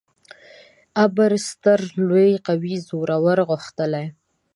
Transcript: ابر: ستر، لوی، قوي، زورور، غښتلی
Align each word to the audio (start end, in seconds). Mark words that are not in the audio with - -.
ابر: 1.05 1.31
ستر، 1.49 1.79
لوی، 2.07 2.31
قوي، 2.47 2.75
زورور، 2.87 3.39
غښتلی 3.49 4.05